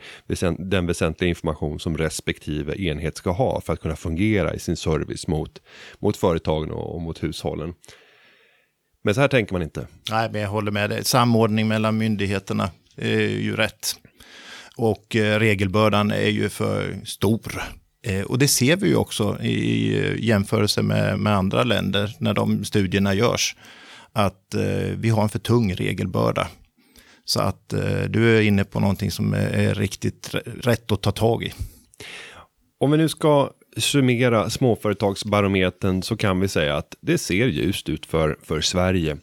[0.69, 5.27] den väsentliga information som respektive enhet ska ha för att kunna fungera i sin service
[5.27, 5.61] mot,
[5.99, 7.73] mot företagen och, mot hushållen.
[9.03, 9.87] Men så här tänker man inte.
[10.09, 11.03] Nej, men jag håller med dig.
[11.03, 13.95] Samordning mellan myndigheterna är ju rätt.
[14.77, 17.63] Och eh, regelbördan är ju för stor.
[18.05, 22.33] Eh, och det ser vi ju också i eh, jämförelse med, med andra länder när
[22.33, 23.55] de studierna görs.
[24.13, 24.55] Att
[24.95, 26.47] vi har en för tung regelbörda.
[27.25, 27.73] Så att
[28.09, 31.53] du är inne på någonting som är riktigt rätt att ta tag i.
[32.79, 38.05] Om vi nu ska summera småföretagsbarometern så kan vi säga att det ser ljust ut
[38.05, 39.17] för, för Sverige.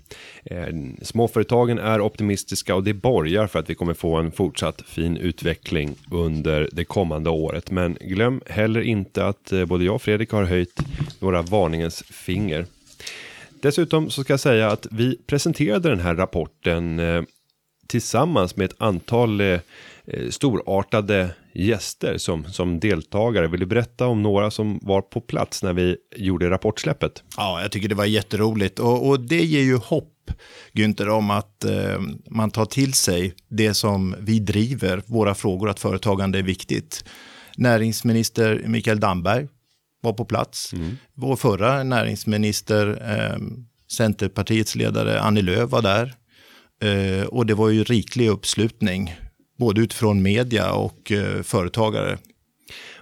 [0.44, 0.66] Eh,
[1.02, 5.94] småföretagen är optimistiska och det borgar för att vi kommer få en fortsatt fin utveckling
[6.10, 7.70] under det kommande året.
[7.70, 10.80] Men glöm heller inte att eh, både jag och Fredrik har höjt
[11.20, 12.66] några varningens finger.
[13.62, 17.22] Dessutom så ska jag säga att vi presenterade den här rapporten eh,
[17.86, 19.60] tillsammans med ett antal eh,
[20.06, 23.48] eh, storartade gäster som, som deltagare.
[23.48, 27.22] Vill du berätta om några som var på plats när vi gjorde rapportsläppet?
[27.36, 30.14] Ja, jag tycker det var jätteroligt och, och det ger ju hopp
[30.72, 32.00] Günther, om att eh,
[32.30, 37.04] man tar till sig det som vi driver, våra frågor, att företagande är viktigt.
[37.56, 39.48] Näringsminister Mikael Damberg
[40.00, 40.72] var på plats.
[40.72, 40.96] Mm.
[41.14, 43.38] Vår förra näringsminister, eh,
[43.90, 46.14] Centerpartiets ledare Annie Lööf var där.
[46.82, 49.14] Eh, och det var ju riklig uppslutning,
[49.58, 52.18] både utifrån media och eh, företagare.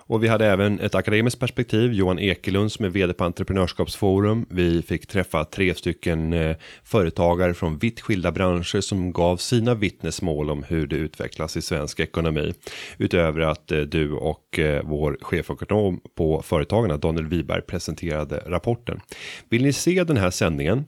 [0.09, 4.47] Och vi hade även ett akademiskt perspektiv, Johan Ekelund som är vd på Entreprenörskapsforum.
[4.51, 10.51] Vi fick träffa tre stycken eh, företagare från vitt skilda branscher som gav sina vittnesmål
[10.51, 12.55] om hur det utvecklas i svensk ekonomi.
[12.99, 19.01] Utöver att eh, du och vår chefekonom på Företagarna, Daniel Wiberg, presenterade rapporten.
[19.49, 20.85] Vill ni se den här sändningen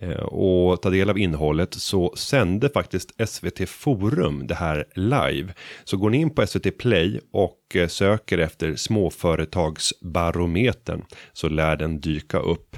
[0.00, 5.54] Eh, och ta del av innehållet så sände faktiskt SVT Forum det här live.
[5.84, 12.00] Så går ni in på SVT Play och eh, söker efter småföretagsbarometern så lär den
[12.00, 12.76] dyka upp.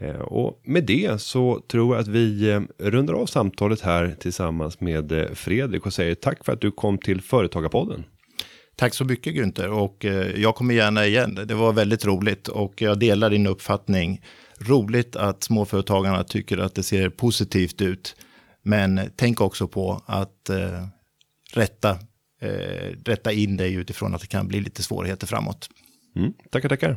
[0.00, 5.28] Eh, och med det så tror jag att vi rundar av samtalet här tillsammans med
[5.34, 8.04] Fredrik och säger tack för att du kom till Företagarpodden.
[8.76, 10.04] Tack så mycket Günther och
[10.36, 11.38] jag kommer gärna igen.
[11.44, 14.20] Det var väldigt roligt och jag delar din uppfattning
[14.60, 18.16] roligt att småföretagarna tycker att det ser positivt ut.
[18.62, 20.86] Men tänk också på att eh,
[21.52, 21.90] rätta,
[22.40, 25.68] eh, rätta in dig utifrån att det kan bli lite svårigheter framåt.
[26.16, 26.96] Mm, tackar, tackar.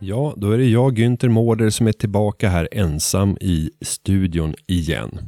[0.00, 5.20] Ja, då är det jag, Günther Mårder, som är tillbaka här ensam i studion igen.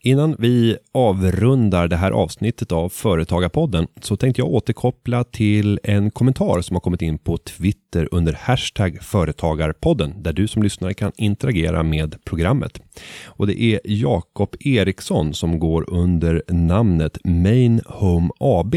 [0.00, 6.60] Innan vi avrundar det här avsnittet av Företagarpodden så tänkte jag återkoppla till en kommentar
[6.60, 11.82] som har kommit in på Twitter under hashtag Företagarpodden där du som lyssnare kan interagera
[11.82, 12.80] med programmet.
[13.24, 18.74] Och det är Jakob Eriksson som går under namnet Main Home AB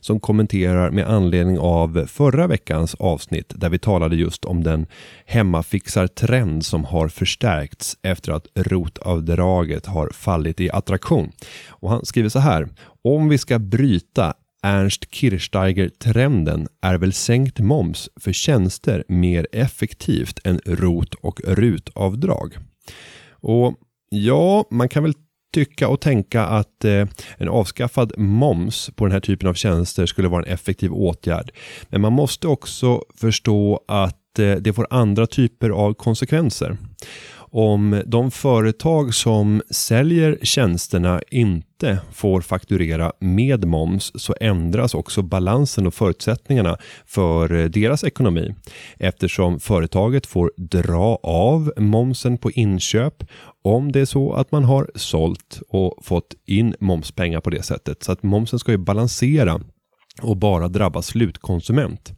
[0.00, 4.69] som kommenterar med anledning av förra veckans avsnitt där vi talade just om den
[5.26, 11.32] hemmafixartrend som har förstärkts efter att rotavdraget har fallit i attraktion.
[11.68, 12.68] Och han skriver så här.
[13.04, 20.60] Om vi ska bryta Ernst Kirchsteiger-trenden är väl sänkt moms för tjänster mer effektivt än
[20.66, 22.58] rot och rutavdrag?
[23.30, 23.74] Och
[24.10, 25.14] ja, man kan väl
[25.52, 27.06] tycka och tänka att eh,
[27.36, 31.50] en avskaffad moms på den här typen av tjänster skulle vara en effektiv åtgärd.
[31.88, 36.76] Men man måste också förstå att att eh, det får andra typer av konsekvenser
[37.52, 45.86] om de företag som säljer tjänsterna inte får fakturera med moms så ändras också balansen
[45.86, 46.76] och förutsättningarna
[47.06, 48.54] för eh, deras ekonomi
[48.98, 53.24] eftersom företaget får dra av momsen på inköp
[53.62, 58.02] om det är så att man har sålt och fått in momspengar på det sättet.
[58.02, 59.60] Så att momsen ska ju balansera
[60.22, 62.12] och bara drabba slutkonsument.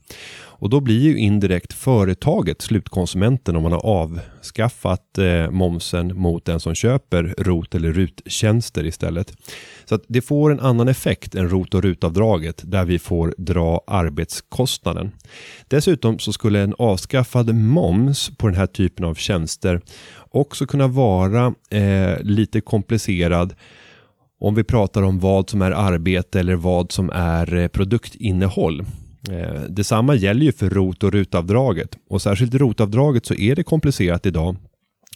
[0.63, 6.61] Och då blir ju indirekt företaget slutkonsumenten om man har avskaffat eh, momsen mot den
[6.61, 9.33] som köper ROT eller RUT-tjänster istället.
[9.85, 13.81] Så att det får en annan effekt än ROT och RUT-avdraget där vi får dra
[13.87, 15.13] arbetskostnaden.
[15.69, 19.81] Dessutom så skulle en avskaffad moms på den här typen av tjänster
[20.31, 23.55] också kunna vara eh, lite komplicerad
[24.41, 28.85] om vi pratar om vad som är arbete eller vad som är eh, produktinnehåll.
[29.31, 34.27] Eh, detsamma gäller ju för ROT och RUT-avdraget och särskilt ROT-avdraget så är det komplicerat
[34.27, 34.57] idag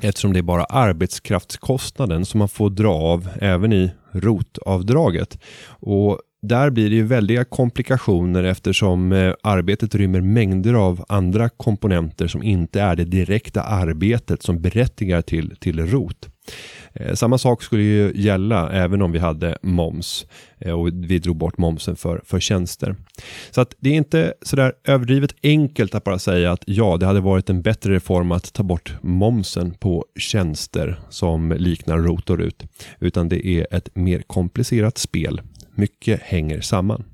[0.03, 5.39] eftersom det är bara arbetskraftskostnaden som man får dra av även i ROT-avdraget.
[5.69, 12.27] Och där blir det ju väldiga komplikationer eftersom eh, arbetet rymmer mängder av andra komponenter
[12.27, 16.29] som inte är det direkta arbetet som berättigar till, till ROT.
[16.93, 20.27] Eh, samma sak skulle ju gälla även om vi hade moms
[20.59, 22.97] eh, och vi drog bort momsen för, för tjänster.
[23.51, 27.21] Så att det är inte sådär överdrivet enkelt att bara säga att ja, det hade
[27.21, 32.63] varit en bättre reform att ta bort momsen på tjänster som liknar ROT och RUT,
[33.01, 35.41] utan det är ett mer komplicerat spel.
[35.75, 37.05] Mycket hänger samman.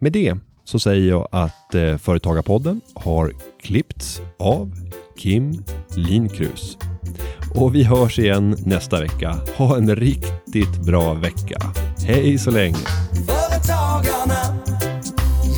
[0.00, 3.32] Med det så säger jag att eh, Företagarpodden har
[3.62, 4.72] klippts av
[5.16, 5.64] Kim
[5.96, 6.78] Linkrus.
[7.54, 9.36] Och vi hörs igen nästa vecka.
[9.56, 11.58] Ha en riktigt bra vecka.
[12.06, 12.78] Hej så länge!
[13.26, 14.56] Företagarna.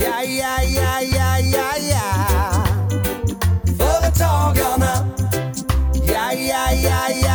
[0.01, 2.65] Ja, ja, ja, ja, ja, ja.
[3.79, 5.07] Företagarna.
[6.07, 7.30] Ja, ja, ja, ja.